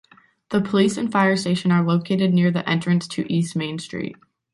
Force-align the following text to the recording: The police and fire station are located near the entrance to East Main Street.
The 0.49 0.61
police 0.61 0.97
and 0.97 1.11
fire 1.11 1.35
station 1.37 1.71
are 1.71 1.83
located 1.85 2.33
near 2.33 2.49
the 2.49 2.67
entrance 2.67 3.07
to 3.09 3.31
East 3.31 3.55
Main 3.55 3.77
Street. 3.77 4.15